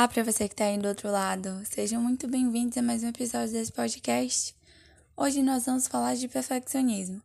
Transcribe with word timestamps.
Olá 0.00 0.08
para 0.08 0.24
você 0.24 0.48
que 0.48 0.54
está 0.54 0.64
aí 0.64 0.78
do 0.78 0.88
outro 0.88 1.10
lado. 1.10 1.60
Sejam 1.70 2.00
muito 2.00 2.26
bem-vindos 2.26 2.78
a 2.78 2.80
mais 2.80 3.02
um 3.02 3.08
episódio 3.08 3.52
desse 3.52 3.70
podcast. 3.70 4.56
Hoje 5.14 5.42
nós 5.42 5.66
vamos 5.66 5.86
falar 5.86 6.16
de 6.16 6.26
perfeccionismo. 6.26 7.20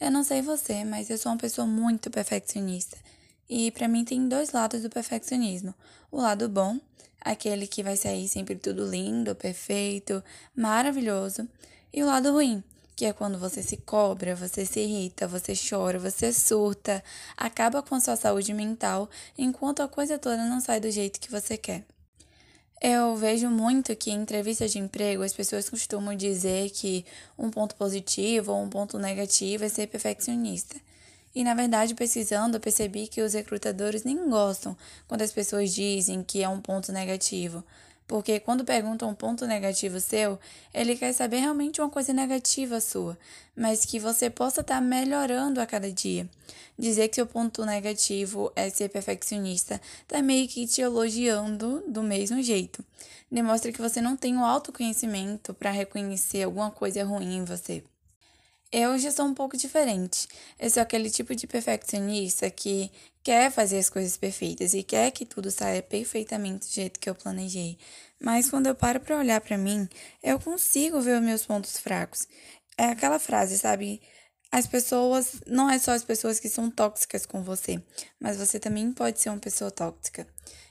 Eu 0.00 0.10
não 0.10 0.24
sei 0.24 0.40
você, 0.40 0.86
mas 0.86 1.10
eu 1.10 1.18
sou 1.18 1.30
uma 1.32 1.36
pessoa 1.36 1.66
muito 1.66 2.10
perfeccionista. 2.10 2.96
E 3.46 3.70
para 3.72 3.86
mim 3.88 4.06
tem 4.06 4.26
dois 4.26 4.52
lados 4.52 4.80
do 4.80 4.88
perfeccionismo. 4.88 5.74
O 6.10 6.16
lado 6.16 6.48
bom, 6.48 6.80
aquele 7.20 7.66
que 7.66 7.82
vai 7.82 7.94
sair 7.94 8.26
sempre 8.26 8.54
tudo 8.54 8.88
lindo, 8.88 9.34
perfeito, 9.34 10.24
maravilhoso, 10.56 11.46
e 11.92 12.02
o 12.02 12.06
lado 12.06 12.32
ruim, 12.32 12.64
que 12.96 13.04
é 13.04 13.12
quando 13.12 13.38
você 13.38 13.62
se 13.62 13.76
cobra, 13.76 14.34
você 14.34 14.64
se 14.64 14.80
irrita, 14.80 15.28
você 15.28 15.52
chora, 15.52 15.98
você 15.98 16.32
surta, 16.32 17.04
acaba 17.36 17.82
com 17.82 17.94
a 17.94 18.00
sua 18.00 18.16
saúde 18.16 18.54
mental, 18.54 19.10
enquanto 19.36 19.82
a 19.82 19.88
coisa 19.88 20.18
toda 20.18 20.38
não 20.46 20.58
sai 20.58 20.80
do 20.80 20.90
jeito 20.90 21.20
que 21.20 21.30
você 21.30 21.58
quer. 21.58 21.84
Eu 22.86 23.16
vejo 23.16 23.48
muito 23.48 23.96
que 23.96 24.10
em 24.10 24.20
entrevistas 24.20 24.70
de 24.70 24.78
emprego 24.78 25.22
as 25.22 25.32
pessoas 25.32 25.70
costumam 25.70 26.14
dizer 26.14 26.68
que 26.68 27.02
um 27.38 27.48
ponto 27.48 27.74
positivo 27.76 28.52
ou 28.52 28.62
um 28.62 28.68
ponto 28.68 28.98
negativo 28.98 29.64
é 29.64 29.70
ser 29.70 29.86
perfeccionista. 29.86 30.76
E 31.34 31.42
na 31.42 31.54
verdade, 31.54 31.94
pesquisando, 31.94 32.58
eu 32.58 32.60
percebi 32.60 33.08
que 33.08 33.22
os 33.22 33.32
recrutadores 33.32 34.04
nem 34.04 34.28
gostam 34.28 34.76
quando 35.08 35.22
as 35.22 35.32
pessoas 35.32 35.74
dizem 35.74 36.22
que 36.22 36.42
é 36.42 36.48
um 36.48 36.60
ponto 36.60 36.92
negativo, 36.92 37.64
porque 38.06 38.38
quando 38.40 38.64
perguntam 38.64 39.08
um 39.08 39.14
ponto 39.14 39.46
negativo 39.46 39.98
seu, 40.00 40.38
ele 40.72 40.96
quer 40.96 41.12
saber 41.12 41.38
realmente 41.38 41.80
uma 41.80 41.88
coisa 41.88 42.12
negativa 42.12 42.80
sua, 42.80 43.18
mas 43.56 43.84
que 43.84 43.98
você 43.98 44.28
possa 44.28 44.60
estar 44.60 44.76
tá 44.76 44.80
melhorando 44.80 45.60
a 45.60 45.66
cada 45.66 45.90
dia. 45.90 46.28
Dizer 46.78 47.08
que 47.08 47.14
seu 47.14 47.26
ponto 47.26 47.64
negativo 47.64 48.52
é 48.54 48.68
ser 48.68 48.88
perfeccionista 48.88 49.80
está 50.02 50.20
meio 50.20 50.48
que 50.48 50.66
te 50.66 50.80
elogiando 50.80 51.82
do 51.86 52.02
mesmo 52.02 52.42
jeito. 52.42 52.84
Demonstra 53.30 53.72
que 53.72 53.80
você 53.80 54.00
não 54.00 54.16
tem 54.16 54.36
o 54.36 54.44
autoconhecimento 54.44 55.54
para 55.54 55.70
reconhecer 55.70 56.42
alguma 56.42 56.70
coisa 56.70 57.04
ruim 57.04 57.36
em 57.36 57.44
você. 57.44 57.82
Eu 58.76 58.98
já 58.98 59.12
sou 59.12 59.26
um 59.26 59.34
pouco 59.34 59.56
diferente. 59.56 60.26
Eu 60.58 60.68
sou 60.68 60.82
aquele 60.82 61.08
tipo 61.08 61.32
de 61.32 61.46
perfeccionista 61.46 62.50
que 62.50 62.90
quer 63.22 63.48
fazer 63.52 63.78
as 63.78 63.88
coisas 63.88 64.16
perfeitas 64.16 64.74
e 64.74 64.82
quer 64.82 65.12
que 65.12 65.24
tudo 65.24 65.48
saia 65.48 65.80
perfeitamente 65.80 66.66
do 66.66 66.72
jeito 66.72 66.98
que 66.98 67.08
eu 67.08 67.14
planejei. 67.14 67.78
Mas 68.20 68.50
quando 68.50 68.66
eu 68.66 68.74
paro 68.74 68.98
para 68.98 69.16
olhar 69.16 69.40
para 69.40 69.56
mim, 69.56 69.88
eu 70.20 70.40
consigo 70.40 71.00
ver 71.00 71.18
os 71.18 71.22
meus 71.24 71.46
pontos 71.46 71.78
fracos. 71.78 72.26
É 72.76 72.86
aquela 72.86 73.20
frase, 73.20 73.56
sabe? 73.58 74.02
As 74.50 74.66
pessoas, 74.66 75.40
não 75.46 75.70
é 75.70 75.78
só 75.78 75.92
as 75.92 76.02
pessoas 76.02 76.40
que 76.40 76.48
são 76.48 76.68
tóxicas 76.68 77.24
com 77.24 77.44
você, 77.44 77.80
mas 78.18 78.36
você 78.36 78.58
também 78.58 78.92
pode 78.92 79.20
ser 79.20 79.28
uma 79.28 79.38
pessoa 79.38 79.70
tóxica. 79.70 80.26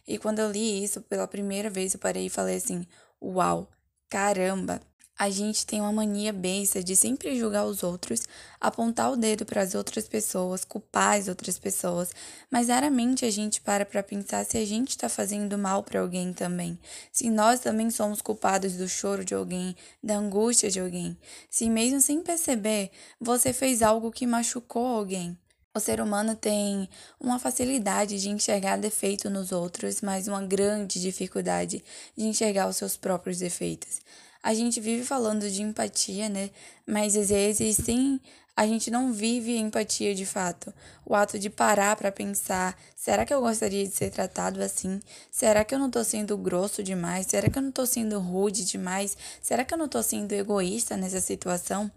E 0.06 0.18
quando 0.18 0.40
eu 0.40 0.52
li 0.52 0.84
isso 0.84 1.00
pela 1.04 1.26
primeira 1.26 1.70
vez, 1.70 1.94
eu 1.94 2.02
parei 2.02 2.26
e 2.26 2.30
falei 2.30 2.58
assim: 2.58 2.86
"Uau, 3.22 3.72
caramba, 4.10 4.82
a 5.18 5.30
gente 5.30 5.66
tem 5.66 5.80
uma 5.80 5.92
mania 5.92 6.34
besta 6.34 6.84
de 6.84 6.96
sempre 6.96 7.38
julgar 7.38 7.66
os 7.66 7.84
outros, 7.84 8.24
apontar 8.60 9.12
o 9.12 9.16
dedo 9.16 9.46
para 9.46 9.62
as 9.62 9.76
outras 9.76 10.08
pessoas, 10.08 10.66
culpar 10.66 11.20
as 11.20 11.28
outras 11.28 11.60
pessoas, 11.60 12.12
mas 12.50 12.68
raramente 12.68 13.24
a 13.24 13.30
gente 13.30 13.62
para 13.62 13.86
para 13.86 14.02
pensar 14.02 14.44
se 14.44 14.58
a 14.58 14.66
gente 14.66 14.90
está 14.90 15.08
fazendo 15.08 15.58
mal 15.58 15.84
para 15.84 16.00
alguém 16.00 16.34
também, 16.34 16.80
se 17.12 17.30
nós 17.30 17.60
também 17.60 17.92
somos 17.92 18.22
culpados 18.22 18.74
do 18.74 18.90
choro 18.90 19.24
de 19.24 19.36
alguém, 19.36 19.76
da 20.04 20.16
angústia 20.18 20.70
de 20.70 20.80
alguém, 20.80 21.16
se 21.50 21.70
mesmo 21.70 22.02
sem 22.02 22.22
perceber 22.22 22.90
você 23.22 23.54
fez 23.54 23.82
algo 23.82 24.12
que 24.12 24.26
machucou 24.26 24.86
alguém. 24.86 25.38
O 25.76 25.80
ser 25.80 26.00
humano 26.00 26.36
tem 26.36 26.88
uma 27.20 27.40
facilidade 27.40 28.22
de 28.22 28.30
enxergar 28.30 28.78
defeito 28.78 29.28
nos 29.28 29.52
outros, 29.52 30.02
mas 30.02 30.28
uma 30.28 30.46
grande 30.46 31.02
dificuldade 31.02 31.84
de 32.16 32.26
enxergar 32.26 32.70
os 32.70 32.78
seus 32.78 32.96
próprios 32.96 33.40
defeitos 33.40 34.00
a 34.44 34.54
gente 34.54 34.82
vive 34.82 35.06
falando 35.06 35.50
de 35.50 35.62
empatia, 35.62 36.28
né? 36.28 36.50
Mas 36.86 37.16
às 37.16 37.30
vezes 37.30 37.78
sim, 37.78 38.20
a 38.56 38.68
gente 38.68 38.92
não 38.92 39.14
vive 39.14 39.58
empatia 39.58 40.14
de 40.14 40.26
fato. 40.26 40.74
O 41.06 41.16
ato 41.16 41.40
de 41.40 41.50
parar 41.50 41.96
para 41.96 42.12
pensar: 42.12 42.78
será 42.96 43.26
que 43.26 43.34
eu 43.34 43.40
gostaria 43.40 43.88
de 43.88 43.96
ser 43.96 44.12
tratado 44.12 44.62
assim? 44.62 45.00
Será 45.32 45.64
que 45.64 45.74
eu 45.74 45.80
não 45.80 45.90
tô 45.90 46.04
sendo 46.04 46.38
grosso 46.38 46.84
demais? 46.84 47.26
Será 47.26 47.50
que 47.50 47.58
eu 47.58 47.64
não 47.64 47.72
tô 47.72 47.86
sendo 47.86 48.20
rude 48.20 48.66
demais? 48.66 49.18
Será 49.42 49.64
que 49.64 49.74
eu 49.74 49.78
não 49.78 49.88
tô 49.88 50.04
sendo 50.04 50.34
egoísta 50.34 50.98
nessa 50.98 51.22
situação? 51.22 51.90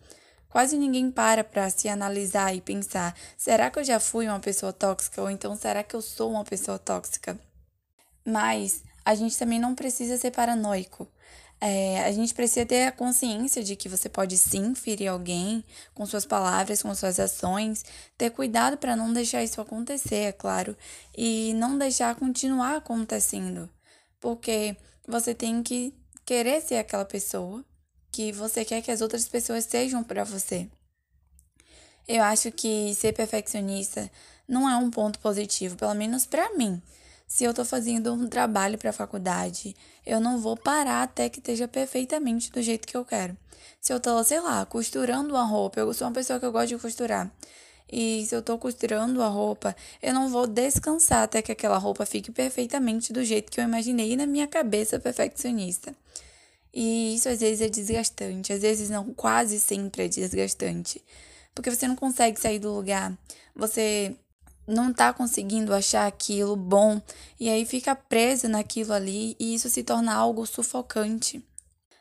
Quase 0.49 0.79
ninguém 0.79 1.11
para 1.11 1.43
para 1.43 1.69
se 1.69 1.89
analisar 1.89 2.55
e 2.55 2.61
pensar: 2.61 3.15
será 3.37 3.71
que 3.71 3.81
eu 3.81 3.85
já 3.85 3.99
fui 3.99 4.29
uma 4.29 4.41
pessoa 4.41 4.73
tóxica? 4.73 5.21
Ou 5.21 5.29
então 5.29 5.57
será 5.57 5.83
que 5.83 5.97
eu 5.97 6.01
sou 6.01 6.31
uma 6.31 6.45
pessoa 6.45 6.79
tóxica? 6.79 7.37
Mas 8.25 8.83
a 9.05 9.15
gente 9.15 9.37
também 9.37 9.61
não 9.61 9.75
precisa 9.75 10.17
ser 10.17 10.31
paranoico. 10.31 11.07
É, 11.61 12.05
a 12.05 12.13
gente 12.13 12.35
precisa 12.35 12.67
ter 12.67 12.87
a 12.87 12.93
consciência 12.93 13.65
de 13.65 13.77
que 13.77 13.89
você 13.89 14.09
pode 14.09 14.37
sim 14.37 14.75
ferir 14.75 15.09
alguém 15.09 15.65
com 15.95 16.05
suas 16.05 16.27
palavras, 16.27 16.83
com 16.83 16.95
suas 16.95 17.19
ações, 17.19 17.85
ter 18.17 18.31
cuidado 18.31 18.77
para 18.77 18.95
não 18.95 19.13
deixar 19.13 19.43
isso 19.43 19.61
acontecer, 19.61 20.17
é 20.17 20.33
claro, 20.33 20.77
e 21.17 21.55
não 21.55 21.79
deixar 21.79 22.15
continuar 22.15 22.77
acontecendo, 22.77 23.71
porque 24.21 24.77
você 25.09 25.35
tem 25.35 25.63
que 25.63 25.95
querer 26.27 26.61
ser 26.61 26.77
aquela 26.77 27.05
pessoa 27.07 27.65
que 28.13 28.33
você 28.33 28.65
quer 28.65 28.83
que 28.83 28.91
as 28.91 29.01
outras 29.01 29.27
pessoas 29.27 29.65
sejam 29.65 30.05
para 30.05 30.25
você. 30.25 30.69
Eu 32.07 32.23
acho 32.23 32.53
que 32.53 32.95
ser 32.95 33.13
perfeccionista 33.13 34.11
não 34.47 34.69
é 34.69 34.77
um 34.77 34.91
ponto 34.91 35.19
positivo, 35.19 35.77
pelo 35.77 35.95
menos 35.95 36.25
para 36.27 36.55
mim. 36.55 36.81
Se 37.27 37.45
eu 37.45 37.51
estou 37.51 37.65
fazendo 37.65 38.13
um 38.13 38.29
trabalho 38.29 38.79
para 38.79 38.91
a 38.91 38.93
faculdade, 38.93 39.75
eu 40.05 40.21
não 40.21 40.39
vou 40.39 40.57
parar 40.57 41.03
até 41.03 41.29
que 41.29 41.41
esteja 41.41 41.67
perfeitamente 41.67 42.51
do 42.53 42.63
jeito 42.63 42.87
que 42.87 42.97
eu 42.97 43.05
quero. 43.05 43.37
Se 43.81 43.93
eu 43.93 43.97
estou, 43.97 44.23
sei 44.23 44.41
lá, 44.41 44.65
costurando 44.65 45.35
uma 45.35 45.45
roupa, 45.45 45.81
eu 45.81 45.93
sou 45.93 46.07
uma 46.07 46.15
pessoa 46.15 46.39
que 46.39 46.47
eu 46.47 46.53
gosto 46.53 46.69
de 46.69 46.79
costurar. 46.79 47.31
E 47.91 48.25
se 48.27 48.35
eu 48.35 48.41
estou 48.41 48.59
costurando 48.59 49.23
a 49.23 49.29
roupa, 49.29 49.75
eu 50.03 50.13
não 50.15 50.29
vou 50.29 50.47
descansar 50.47 51.23
até 51.25 51.43
que 51.43 51.53
aquela 51.53 51.79
roupa 51.79 52.05
fique 52.07 52.31
perfeitamente 52.33 53.13
do 53.13 53.25
jeito 53.25 53.51
que 53.51 53.61
eu 53.61 53.65
imaginei 53.65 54.17
na 54.17 54.27
minha 54.27 54.47
cabeça 54.47 54.99
perfeccionista. 54.99 55.95
E 56.73 57.15
isso 57.15 57.29
às 57.29 57.41
vezes 57.41 57.61
é 57.61 57.69
desgastante, 57.69 58.53
às 58.53 58.61
vezes 58.61 58.91
não, 58.91 59.15
quase 59.15 59.59
sempre 59.59 60.05
é 60.05 60.09
desgastante. 60.09 61.03
Porque 61.55 61.71
você 61.71 61.89
não 61.89 61.97
consegue 61.97 62.39
sair 62.39 62.59
do 62.59 62.73
lugar. 62.73 63.17
Você 63.55 64.15
não 64.67 64.93
tá 64.93 65.13
conseguindo 65.13 65.73
achar 65.73 66.07
aquilo 66.07 66.57
bom 66.57 67.01
e 67.39 67.49
aí 67.49 67.65
fica 67.65 67.95
preso 67.95 68.49
naquilo 68.49 68.93
ali 68.93 69.37
e 69.39 69.55
isso 69.55 69.69
se 69.69 69.83
torna 69.83 70.15
algo 70.15 70.45
sufocante. 70.47 71.45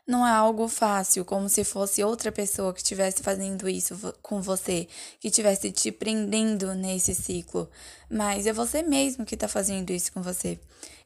Não 0.07 0.25
é 0.25 0.29
algo 0.29 0.67
fácil, 0.67 1.25
como 1.25 1.49
se 1.49 1.63
fosse 1.63 2.03
outra 2.03 2.31
pessoa 2.31 2.71
que 2.71 2.79
estivesse 2.79 3.23
fazendo 3.23 3.67
isso 3.67 3.95
com 4.21 4.39
você, 4.39 4.87
que 5.19 5.29
estivesse 5.29 5.71
te 5.71 5.91
prendendo 5.91 6.75
nesse 6.75 7.15
ciclo. 7.15 7.67
Mas 8.07 8.45
é 8.45 8.53
você 8.53 8.83
mesmo 8.83 9.25
que 9.25 9.33
está 9.33 9.47
fazendo 9.47 9.89
isso 9.89 10.11
com 10.11 10.21
você. 10.21 10.59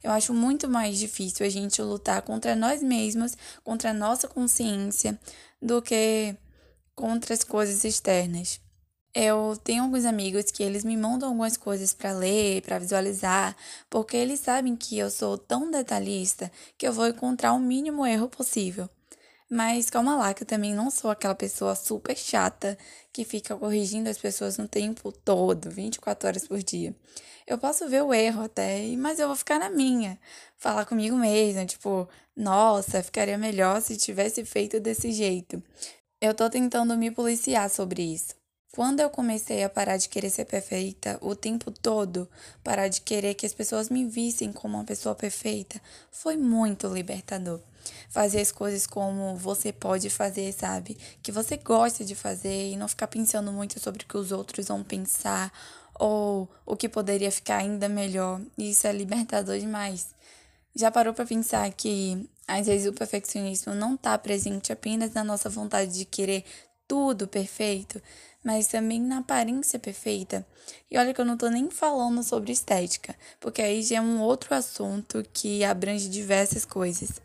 Eu 0.03 0.11
acho 0.11 0.33
muito 0.33 0.67
mais 0.67 0.97
difícil 0.97 1.45
a 1.45 1.49
gente 1.49 1.81
lutar 1.81 2.21
contra 2.23 2.57
nós 2.57 2.83
mesmos, 2.83 3.37
contra 3.63 3.91
a 3.91 3.93
nossa 3.93 4.27
consciência, 4.27 5.17
do 5.61 5.81
que 5.81 6.35
contra 6.93 7.33
as 7.33 7.43
coisas 7.43 7.85
externas. 7.85 8.59
Eu 9.13 9.57
tenho 9.63 9.83
alguns 9.83 10.05
amigos 10.05 10.51
que 10.51 10.61
eles 10.61 10.83
me 10.83 10.95
mandam 10.95 11.29
algumas 11.29 11.57
coisas 11.57 11.93
para 11.93 12.11
ler, 12.11 12.61
para 12.61 12.77
visualizar, 12.77 13.55
porque 13.89 14.15
eles 14.15 14.39
sabem 14.39 14.75
que 14.75 14.97
eu 14.99 15.09
sou 15.09 15.37
tão 15.37 15.71
detalhista 15.71 16.51
que 16.77 16.87
eu 16.87 16.93
vou 16.93 17.07
encontrar 17.07 17.53
o 17.53 17.59
mínimo 17.59 18.05
erro 18.05 18.29
possível. 18.29 18.87
Mas 19.49 19.89
calma 19.89 20.15
lá, 20.15 20.33
que 20.33 20.43
eu 20.43 20.47
também 20.47 20.75
não 20.75 20.91
sou 20.91 21.09
aquela 21.09 21.33
pessoa 21.33 21.73
super 21.75 22.15
chata 22.15 22.77
que 23.11 23.25
fica 23.25 23.55
corrigindo 23.55 24.07
as 24.07 24.17
pessoas 24.19 24.59
no 24.59 24.67
tempo 24.67 25.11
todo, 25.11 25.71
24 25.71 26.27
horas 26.27 26.47
por 26.47 26.61
dia. 26.61 26.95
Eu 27.47 27.57
posso 27.57 27.89
ver 27.89 28.03
o 28.03 28.13
erro 28.13 28.43
até, 28.43 28.85
mas 28.95 29.17
eu 29.17 29.27
vou 29.27 29.35
ficar 29.35 29.57
na 29.59 29.71
minha. 29.71 30.19
Falar 30.55 30.85
comigo 30.85 31.15
mesma, 31.17 31.65
tipo, 31.65 32.07
nossa, 32.35 33.01
ficaria 33.01 33.39
melhor 33.39 33.81
se 33.81 33.97
tivesse 33.97 34.45
feito 34.45 34.79
desse 34.79 35.11
jeito. 35.11 35.63
Eu 36.21 36.35
tô 36.35 36.47
tentando 36.47 36.95
me 36.95 37.09
policiar 37.09 37.69
sobre 37.71 38.03
isso. 38.03 38.38
Quando 38.71 38.99
eu 38.99 39.09
comecei 39.09 39.63
a 39.63 39.69
parar 39.69 39.97
de 39.97 40.07
querer 40.07 40.29
ser 40.29 40.45
perfeita 40.45 41.17
o 41.21 41.35
tempo 41.35 41.71
todo, 41.71 42.29
parar 42.63 42.87
de 42.87 43.01
querer 43.01 43.33
que 43.33 43.45
as 43.45 43.53
pessoas 43.53 43.89
me 43.89 44.05
vissem 44.05 44.53
como 44.53 44.77
uma 44.77 44.83
pessoa 44.83 45.15
perfeita, 45.15 45.81
foi 46.11 46.37
muito 46.37 46.87
libertador. 46.87 47.59
Fazer 48.09 48.41
as 48.41 48.51
coisas 48.51 48.85
como 48.85 49.35
você 49.35 49.73
pode 49.73 50.07
fazer, 50.11 50.53
sabe? 50.53 50.95
Que 51.23 51.31
você 51.31 51.57
gosta 51.57 52.05
de 52.05 52.13
fazer 52.13 52.71
e 52.71 52.77
não 52.77 52.87
ficar 52.87 53.07
pensando 53.07 53.51
muito 53.51 53.79
sobre 53.79 54.03
o 54.03 54.07
que 54.07 54.17
os 54.17 54.31
outros 54.31 54.67
vão 54.67 54.83
pensar 54.83 55.51
ou 55.95 56.47
o 56.63 56.77
que 56.77 56.87
poderia 56.87 57.31
ficar 57.31 57.57
ainda 57.57 57.89
melhor. 57.89 58.39
Isso 58.55 58.85
é 58.85 58.93
libertador 58.93 59.57
demais. 59.57 60.13
Já 60.75 60.91
parou 60.91 61.13
para 61.13 61.25
pensar 61.25 61.71
que 61.73 62.29
às 62.47 62.67
vezes 62.67 62.87
o 62.87 62.93
perfeccionismo 62.93 63.73
não 63.73 63.95
está 63.95 64.15
presente 64.17 64.71
apenas 64.71 65.11
na 65.11 65.23
nossa 65.23 65.49
vontade 65.49 65.91
de 65.91 66.05
querer 66.05 66.45
tudo 66.89 67.27
perfeito, 67.27 68.01
mas 68.43 68.67
também 68.67 69.01
na 69.01 69.19
aparência 69.19 69.79
perfeita. 69.79 70.45
E 70.89 70.97
olha 70.97 71.13
que 71.13 71.21
eu 71.21 71.25
não 71.25 71.37
tô 71.37 71.49
nem 71.49 71.69
falando 71.69 72.23
sobre 72.23 72.51
estética, 72.51 73.15
porque 73.39 73.61
aí 73.61 73.81
já 73.81 73.97
é 73.97 74.01
um 74.01 74.21
outro 74.21 74.55
assunto 74.55 75.25
que 75.33 75.63
abrange 75.63 76.09
diversas 76.09 76.65
coisas. 76.65 77.21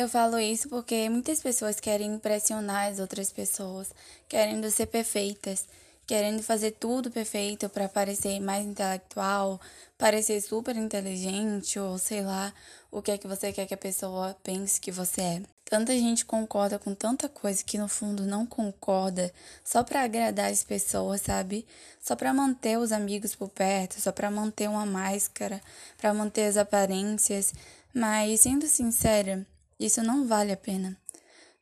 Eu 0.00 0.08
falo 0.08 0.38
isso 0.38 0.68
porque 0.68 1.08
muitas 1.08 1.40
pessoas 1.40 1.80
querem 1.80 2.14
impressionar 2.14 2.88
as 2.88 3.00
outras 3.00 3.32
pessoas, 3.32 3.90
querendo 4.28 4.70
ser 4.70 4.86
perfeitas, 4.86 5.66
querendo 6.08 6.42
fazer 6.42 6.70
tudo 6.70 7.10
perfeito 7.10 7.68
para 7.68 7.86
parecer 7.86 8.40
mais 8.40 8.64
intelectual, 8.64 9.60
parecer 9.98 10.40
super 10.40 10.74
inteligente 10.74 11.78
ou 11.78 11.98
sei 11.98 12.22
lá 12.22 12.50
o 12.90 13.02
que 13.02 13.10
é 13.10 13.18
que 13.18 13.28
você 13.28 13.52
quer 13.52 13.66
que 13.66 13.74
a 13.74 13.76
pessoa 13.76 14.34
pense 14.42 14.80
que 14.80 14.90
você 14.90 15.20
é. 15.20 15.42
Tanta 15.66 15.92
gente 15.92 16.24
concorda 16.24 16.78
com 16.78 16.94
tanta 16.94 17.28
coisa 17.28 17.62
que 17.62 17.76
no 17.76 17.88
fundo 17.88 18.24
não 18.24 18.46
concorda, 18.46 19.30
só 19.62 19.84
para 19.84 20.02
agradar 20.02 20.50
as 20.50 20.64
pessoas, 20.64 21.20
sabe? 21.20 21.66
Só 22.00 22.16
para 22.16 22.32
manter 22.32 22.78
os 22.78 22.90
amigos 22.90 23.34
por 23.34 23.50
perto, 23.50 24.00
só 24.00 24.10
para 24.10 24.30
manter 24.30 24.66
uma 24.66 24.86
máscara, 24.86 25.60
para 25.98 26.14
manter 26.14 26.46
as 26.46 26.56
aparências. 26.56 27.52
Mas 27.92 28.40
sendo 28.40 28.66
sincera, 28.66 29.46
isso 29.78 30.02
não 30.02 30.26
vale 30.26 30.52
a 30.52 30.56
pena. 30.56 30.96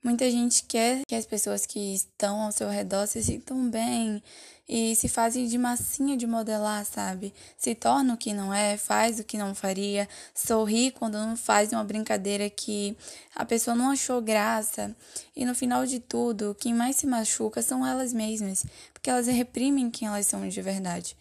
Muita 0.07 0.31
gente 0.31 0.63
quer 0.63 1.05
que 1.05 1.17
as 1.17 1.27
pessoas 1.27 1.67
que 1.67 1.93
estão 1.93 2.43
ao 2.43 2.53
seu 2.53 2.69
redor 2.69 3.09
se 3.09 3.21
sintam 3.25 3.69
bem 3.69 4.23
e 4.69 4.95
se 4.95 5.09
fazem 5.09 5.49
de 5.49 5.59
massinha 5.59 6.17
de 6.17 6.29
modelar, 6.29 6.85
sabe? 6.85 7.35
Se 7.59 7.75
torna 7.75 8.15
o 8.15 8.17
que 8.17 8.33
não 8.33 8.55
é, 8.55 8.77
faz 8.77 9.19
o 9.19 9.25
que 9.25 9.37
não 9.37 9.53
faria, 9.53 10.09
sorri 10.33 10.93
quando 10.93 11.19
não 11.19 11.37
faz 11.37 11.73
uma 11.73 11.83
brincadeira 11.83 12.49
que 12.49 12.97
a 13.35 13.45
pessoa 13.45 13.75
não 13.75 13.91
achou 13.91 14.23
graça. 14.23 14.95
E 15.35 15.45
no 15.45 15.57
final 15.57 15.85
de 15.85 15.99
tudo, 15.99 16.55
quem 16.55 16.73
mais 16.73 16.95
se 16.95 17.07
machuca 17.09 17.61
são 17.61 17.85
elas 17.85 18.13
mesmas, 18.13 18.65
porque 18.93 19.11
elas 19.11 19.27
reprimem 19.27 19.91
quem 19.91 20.07
elas 20.07 20.29
são 20.29 20.49
de 20.49 20.63
verdade. 20.63 21.17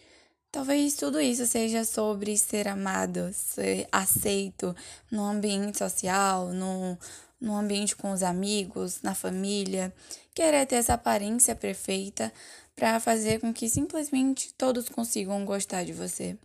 Talvez 0.51 0.93
tudo 0.93 1.19
isso 1.19 1.45
seja 1.45 1.83
sobre 1.83 2.37
ser 2.37 2.67
amado, 2.69 3.29
ser 3.33 3.89
aceito 3.91 4.73
no 5.11 5.25
ambiente 5.25 5.77
social, 5.77 6.49
no, 6.53 6.97
no 7.39 7.55
ambiente 7.55 7.95
com 7.95 8.11
os 8.11 8.23
amigos, 8.23 9.01
na 9.01 9.13
família, 9.13 9.93
querer 10.33 10.65
ter 10.65 10.75
essa 10.75 10.93
aparência 10.93 11.55
perfeita 11.55 12.31
para 12.75 12.99
fazer 12.99 13.39
com 13.39 13.53
que 13.53 13.69
simplesmente 13.69 14.53
todos 14.53 14.89
consigam 14.89 15.45
gostar 15.45 15.83
de 15.83 15.93
você. 15.93 16.37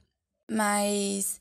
Mas 0.51 1.41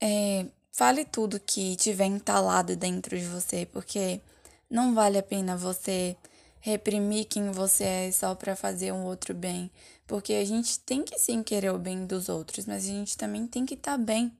é, 0.00 0.46
fale 0.72 1.04
tudo 1.04 1.40
que 1.40 1.76
tiver 1.76 2.06
entalado 2.06 2.76
dentro 2.76 3.18
de 3.18 3.24
você, 3.24 3.66
porque 3.66 4.20
não 4.68 4.94
vale 4.94 5.18
a 5.18 5.22
pena 5.22 5.56
você 5.56 6.16
reprimir 6.60 7.24
quem 7.26 7.50
você 7.50 7.84
é 7.84 8.12
só 8.12 8.34
para 8.34 8.54
fazer 8.54 8.92
um 8.92 9.04
outro 9.04 9.34
bem, 9.34 9.70
porque 10.06 10.34
a 10.34 10.44
gente 10.44 10.78
tem 10.80 11.02
que 11.02 11.18
sim 11.18 11.42
querer 11.42 11.70
o 11.70 11.78
bem 11.78 12.06
dos 12.06 12.28
outros, 12.28 12.66
mas 12.66 12.84
a 12.84 12.88
gente 12.88 13.16
também 13.16 13.46
tem 13.46 13.64
que 13.64 13.74
estar 13.74 13.92
tá 13.92 13.98
bem 13.98 14.30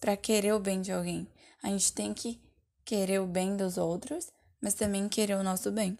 para 0.00 0.16
querer 0.16 0.54
o 0.54 0.60
bem 0.60 0.80
de 0.80 0.92
alguém. 0.92 1.26
A 1.62 1.68
gente 1.68 1.92
tem 1.92 2.14
que 2.14 2.40
querer 2.88 3.20
o 3.20 3.26
bem 3.26 3.54
dos 3.54 3.76
outros, 3.76 4.28
mas 4.62 4.72
também 4.72 5.10
querer 5.10 5.34
o 5.34 5.42
nosso 5.42 5.70
bem. 5.70 5.98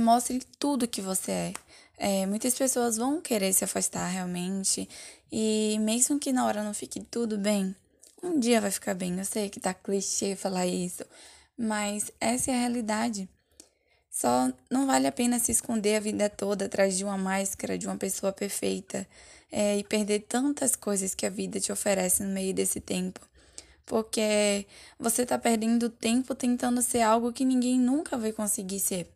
Mostre 0.00 0.40
tudo 0.58 0.88
que 0.88 1.02
você 1.02 1.30
é. 1.30 1.52
é. 1.98 2.26
Muitas 2.26 2.54
pessoas 2.54 2.96
vão 2.96 3.20
querer 3.20 3.52
se 3.52 3.64
afastar 3.64 4.06
realmente, 4.06 4.88
e 5.30 5.76
mesmo 5.78 6.18
que 6.18 6.32
na 6.32 6.46
hora 6.46 6.64
não 6.64 6.72
fique 6.72 7.00
tudo 7.00 7.36
bem, 7.36 7.76
um 8.22 8.40
dia 8.40 8.62
vai 8.62 8.70
ficar 8.70 8.94
bem. 8.94 9.18
Eu 9.18 9.26
sei 9.26 9.50
que 9.50 9.60
tá 9.60 9.74
clichê 9.74 10.34
falar 10.34 10.66
isso, 10.66 11.04
mas 11.56 12.10
essa 12.18 12.50
é 12.50 12.54
a 12.54 12.60
realidade. 12.60 13.28
Só 14.10 14.50
não 14.70 14.86
vale 14.86 15.06
a 15.06 15.12
pena 15.12 15.38
se 15.38 15.52
esconder 15.52 15.96
a 15.96 16.00
vida 16.00 16.30
toda 16.30 16.64
atrás 16.64 16.96
de 16.96 17.04
uma 17.04 17.18
máscara 17.18 17.76
de 17.76 17.86
uma 17.86 17.98
pessoa 17.98 18.32
perfeita 18.32 19.06
é, 19.52 19.76
e 19.76 19.84
perder 19.84 20.20
tantas 20.20 20.74
coisas 20.74 21.14
que 21.14 21.26
a 21.26 21.30
vida 21.30 21.60
te 21.60 21.70
oferece 21.70 22.22
no 22.22 22.32
meio 22.32 22.54
desse 22.54 22.80
tempo 22.80 23.20
porque 23.86 24.66
você 24.98 25.22
está 25.22 25.38
perdendo 25.38 25.88
tempo 25.88 26.34
tentando 26.34 26.82
ser 26.82 27.02
algo 27.02 27.32
que 27.32 27.44
ninguém 27.44 27.78
nunca 27.78 28.18
vai 28.18 28.32
conseguir 28.32 28.80
ser. 28.80 29.08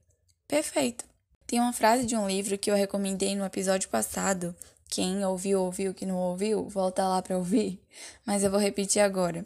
Perfeito. 0.47 1.05
Tem 1.47 1.59
uma 1.59 1.73
frase 1.73 2.07
de 2.07 2.17
um 2.17 2.29
livro 2.29 2.57
que 2.57 2.71
eu 2.71 2.77
recomendei 2.77 3.35
no 3.35 3.45
episódio 3.45 3.89
passado. 3.89 4.55
Quem 4.89 5.25
ouviu, 5.25 5.61
ouviu, 5.63 5.93
que 5.93 6.07
não 6.07 6.17
ouviu, 6.17 6.69
volta 6.69 7.07
lá 7.07 7.21
para 7.21 7.37
ouvir. 7.37 7.81
Mas 8.25 8.45
eu 8.45 8.51
vou 8.51 8.61
repetir 8.61 9.03
agora. 9.03 9.45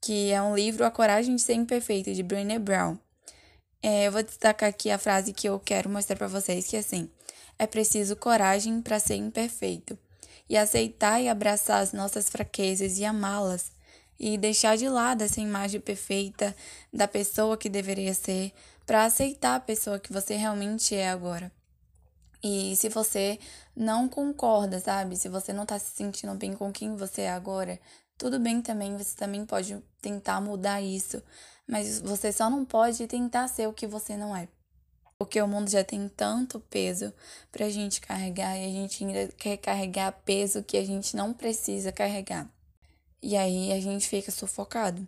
Que 0.00 0.30
é 0.30 0.40
um 0.40 0.54
livro 0.54 0.84
A 0.84 0.90
Coragem 0.90 1.34
de 1.34 1.42
Ser 1.42 1.54
Imperfeito, 1.54 2.14
de 2.14 2.22
Brené 2.22 2.58
Brown. 2.58 2.96
É, 3.82 4.06
eu 4.06 4.12
vou 4.12 4.22
destacar 4.22 4.68
aqui 4.68 4.90
a 4.90 4.98
frase 4.98 5.32
que 5.32 5.48
eu 5.48 5.58
quero 5.58 5.90
mostrar 5.90 6.16
para 6.16 6.28
vocês, 6.28 6.68
que 6.68 6.76
é 6.76 6.78
assim. 6.78 7.10
É 7.58 7.66
preciso 7.66 8.14
coragem 8.14 8.80
para 8.80 9.00
ser 9.00 9.16
imperfeito. 9.16 9.98
E 10.48 10.56
aceitar 10.56 11.20
e 11.20 11.28
abraçar 11.28 11.82
as 11.82 11.92
nossas 11.92 12.28
fraquezas 12.28 12.98
e 12.98 13.04
amá-las 13.04 13.72
e 14.20 14.36
deixar 14.36 14.76
de 14.76 14.86
lado 14.86 15.22
essa 15.22 15.40
imagem 15.40 15.80
perfeita 15.80 16.54
da 16.92 17.08
pessoa 17.08 17.56
que 17.56 17.70
deveria 17.70 18.12
ser 18.12 18.52
para 18.84 19.06
aceitar 19.06 19.56
a 19.56 19.60
pessoa 19.60 19.98
que 19.98 20.12
você 20.12 20.36
realmente 20.36 20.94
é 20.94 21.08
agora. 21.08 21.50
E 22.42 22.76
se 22.76 22.90
você 22.90 23.38
não 23.74 24.08
concorda, 24.08 24.78
sabe? 24.78 25.16
Se 25.16 25.28
você 25.28 25.54
não 25.54 25.64
tá 25.64 25.78
se 25.78 25.92
sentindo 25.92 26.34
bem 26.34 26.52
com 26.52 26.70
quem 26.70 26.96
você 26.96 27.22
é 27.22 27.30
agora, 27.30 27.80
tudo 28.18 28.38
bem 28.38 28.60
também, 28.60 28.94
você 28.94 29.16
também 29.16 29.46
pode 29.46 29.82
tentar 30.02 30.38
mudar 30.42 30.82
isso, 30.82 31.22
mas 31.66 31.98
você 32.00 32.30
só 32.30 32.50
não 32.50 32.62
pode 32.64 33.06
tentar 33.06 33.48
ser 33.48 33.68
o 33.68 33.72
que 33.72 33.86
você 33.86 34.18
não 34.18 34.36
é. 34.36 34.48
Porque 35.18 35.40
o 35.40 35.48
mundo 35.48 35.70
já 35.70 35.84
tem 35.84 36.08
tanto 36.08 36.60
peso 36.60 37.12
pra 37.50 37.70
gente 37.70 38.00
carregar 38.02 38.56
e 38.56 38.64
a 38.64 38.68
gente 38.68 39.02
ainda 39.02 39.32
quer 39.32 39.56
carregar 39.56 40.12
peso 40.24 40.62
que 40.62 40.76
a 40.76 40.84
gente 40.84 41.16
não 41.16 41.32
precisa 41.32 41.90
carregar. 41.90 42.46
E 43.22 43.36
aí 43.36 43.72
a 43.72 43.80
gente 43.80 44.08
fica 44.08 44.30
sufocado. 44.30 45.06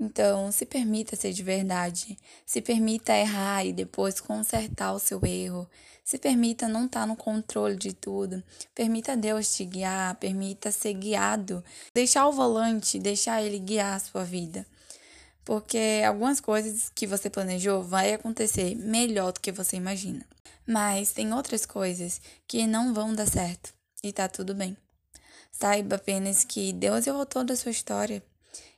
Então, 0.00 0.50
se 0.50 0.64
permita 0.64 1.14
ser 1.14 1.32
de 1.32 1.42
verdade. 1.42 2.16
Se 2.46 2.62
permita 2.62 3.14
errar 3.14 3.66
e 3.66 3.72
depois 3.72 4.18
consertar 4.18 4.94
o 4.94 4.98
seu 4.98 5.20
erro. 5.26 5.68
Se 6.02 6.18
permita 6.18 6.66
não 6.66 6.86
estar 6.86 7.00
tá 7.00 7.06
no 7.06 7.14
controle 7.14 7.76
de 7.76 7.92
tudo. 7.92 8.42
Permita 8.74 9.14
Deus 9.14 9.54
te 9.54 9.66
guiar. 9.66 10.14
Permita 10.16 10.72
ser 10.72 10.94
guiado. 10.94 11.62
Deixar 11.92 12.26
o 12.26 12.32
volante, 12.32 12.98
deixar 12.98 13.42
ele 13.42 13.58
guiar 13.58 13.96
a 13.96 14.00
sua 14.00 14.24
vida. 14.24 14.66
Porque 15.44 16.02
algumas 16.06 16.40
coisas 16.40 16.90
que 16.94 17.06
você 17.06 17.28
planejou 17.28 17.82
vai 17.82 18.14
acontecer 18.14 18.74
melhor 18.76 19.32
do 19.32 19.40
que 19.40 19.52
você 19.52 19.76
imagina. 19.76 20.24
Mas 20.66 21.12
tem 21.12 21.34
outras 21.34 21.66
coisas 21.66 22.22
que 22.48 22.66
não 22.66 22.94
vão 22.94 23.14
dar 23.14 23.26
certo. 23.26 23.74
E 24.02 24.12
tá 24.12 24.28
tudo 24.28 24.54
bem. 24.54 24.76
Saiba 25.50 25.96
apenas 25.96 26.44
que 26.44 26.72
Deus 26.72 27.06
é 27.06 27.12
o 27.12 27.16
autor 27.16 27.44
da 27.44 27.56
sua 27.56 27.70
história 27.70 28.22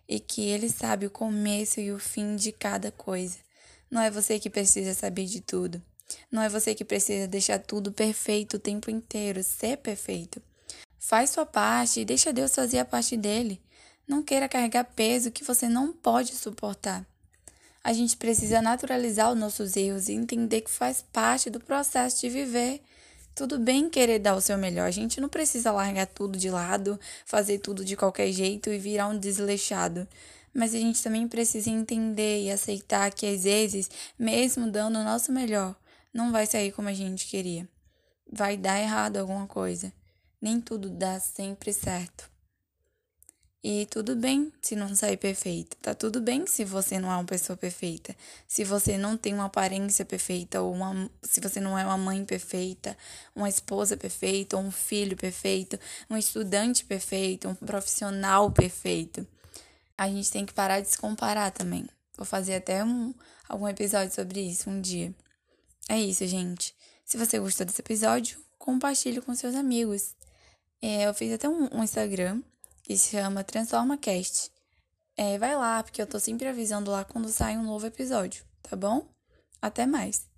e 0.09 0.19
que 0.19 0.43
Ele 0.43 0.69
sabe 0.69 1.07
o 1.07 1.11
começo 1.11 1.81
e 1.81 1.93
o 1.93 1.99
fim 1.99 2.37
de 2.37 2.53
cada 2.53 2.91
coisa. 2.91 3.39
Não 3.91 4.01
é 4.01 4.11
você 4.11 4.39
que 4.39 4.51
precisa 4.51 4.95
saber 4.95 5.27
de 5.27 5.41
tudo. 5.41 5.83
Não 6.31 6.43
é 6.43 6.49
você 6.49 6.75
que 6.75 6.85
precisa 6.85 7.27
deixar 7.27 7.59
tudo 7.59 7.93
perfeito 7.93 8.57
o 8.57 8.61
tempo 8.61 8.91
inteiro, 8.91 9.43
ser 9.43 9.79
perfeito. 9.79 10.43
Faz 10.99 11.31
sua 11.31 11.45
parte 11.45 12.01
e 12.01 12.05
deixa 12.05 12.33
Deus 12.33 12.55
fazer 12.55 12.79
a 12.79 12.85
parte 12.85 13.17
dele. 13.17 13.61
Não 14.07 14.23
queira 14.23 14.49
carregar 14.49 14.85
peso 14.85 15.31
que 15.31 15.45
você 15.45 15.69
não 15.69 15.93
pode 15.93 16.35
suportar. 16.35 17.07
A 17.85 17.93
gente 17.93 18.17
precisa 18.17 18.63
naturalizar 18.63 19.33
os 19.33 19.39
nossos 19.39 19.77
erros 19.77 20.09
e 20.09 20.13
entender 20.13 20.61
que 20.61 20.71
faz 20.71 21.05
parte 21.13 21.51
do 21.51 21.59
processo 21.59 22.21
de 22.21 22.29
viver. 22.29 22.81
Tudo 23.35 23.59
bem 23.59 23.89
querer 23.89 24.19
dar 24.19 24.35
o 24.35 24.41
seu 24.43 24.59
melhor, 24.59 24.87
a 24.87 24.91
gente 24.91 25.21
não 25.21 25.29
precisa 25.29 25.73
largar 25.73 26.07
tudo 26.07 26.39
de 26.39 26.51
lado, 26.51 27.01
fazer 27.25 27.59
tudo 27.59 27.83
de 27.83 27.97
qualquer 27.97 28.31
jeito 28.31 28.71
e 28.71 28.79
virar 28.79 29.09
um 29.09 29.19
desleixado. 29.19 30.07
Mas 30.53 30.75
a 30.75 30.79
gente 30.79 31.03
também 31.03 31.27
precisa 31.27 31.71
entender 31.71 32.43
e 32.43 32.51
aceitar 32.51 33.11
que 33.11 33.27
às 33.27 33.45
vezes, 33.45 33.91
mesmo 34.19 34.71
dando 34.71 34.99
o 34.99 35.05
nosso 35.05 35.33
melhor, 35.33 35.75
não 36.13 36.31
vai 36.31 36.45
sair 36.45 36.73
como 36.73 36.89
a 36.89 36.93
gente 36.93 37.27
queria. 37.27 37.67
Vai 38.31 38.57
dar 38.57 38.79
errado 38.79 39.17
alguma 39.17 39.47
coisa. 39.47 39.91
Nem 40.41 40.61
tudo 40.61 40.91
dá 40.91 41.19
sempre 41.19 41.73
certo. 41.73 42.32
E 43.65 43.87
tudo 43.87 44.17
bem 44.17 44.53
se 44.61 44.75
não 44.75 44.93
sair 44.93 45.17
perfeito. 45.17 45.77
Tá 45.77 45.95
tudo 45.95 46.21
bem 46.21 46.45
se 46.49 46.65
você 46.65 46.99
não 46.99 47.13
é 47.13 47.15
uma 47.15 47.25
pessoa 47.25 47.57
perfeita. 47.57 48.17
Se 48.49 48.65
você 48.65 48.99
não 48.99 49.17
tem 49.17 49.33
uma 49.35 49.45
aparência 49.45 50.05
perfeita, 50.05 50.61
ou 50.61 50.73
uma, 50.73 51.09
se 51.23 51.41
você 51.41 51.61
não 51.61 51.79
é 51.79 51.85
uma 51.85 51.97
mãe 51.97 52.25
perfeita, 52.25 52.99
uma 53.37 53.49
esposa 53.49 53.97
perfeita, 53.97 54.57
ou 54.57 54.65
um 54.65 54.73
filho 54.73 55.17
perfeito, 55.17 55.79
um 56.11 56.17
estudante 56.17 56.85
perfeito, 56.85 57.49
um 57.49 57.55
profissional 57.55 58.51
perfeito. 58.51 59.25
A 59.97 60.09
gente 60.09 60.33
tem 60.33 60.45
que 60.45 60.53
parar 60.53 60.81
de 60.81 60.89
se 60.89 60.99
comparar 60.99 61.53
também. 61.53 61.87
Vou 62.17 62.27
fazer 62.27 62.57
até 62.57 62.83
um, 62.85 63.15
algum 63.49 63.69
episódio 63.69 64.13
sobre 64.13 64.41
isso 64.41 64.69
um 64.69 64.81
dia. 64.81 65.15
É 65.89 66.01
isso, 66.01 66.27
gente. 66.27 66.75
Se 67.05 67.17
você 67.17 67.39
gostou 67.39 67.65
desse 67.65 67.81
episódio, 67.81 68.41
compartilhe 68.59 69.21
com 69.21 69.33
seus 69.37 69.55
amigos. 69.55 70.17
É, 70.81 71.07
eu 71.07 71.15
fiz 71.15 71.33
até 71.33 71.49
um, 71.49 71.69
um 71.73 71.85
Instagram 71.85 72.43
que 72.83 72.97
se 72.97 73.11
chama 73.11 73.45
Transforma 73.45 73.97
Cast. 73.97 74.51
É, 75.17 75.39
vai 75.39 75.55
lá, 75.57 75.83
porque 75.83 76.01
eu 76.01 76.07
tô 76.07 76.19
sempre 76.19 76.49
avisando 76.49 76.91
lá 76.91 77.05
quando 77.05 77.29
sai 77.29 77.57
um 77.57 77.63
novo 77.63 77.87
episódio, 77.87 78.45
tá 78.63 78.75
bom? 78.77 79.07
Até 79.61 79.87
mais! 79.87 80.32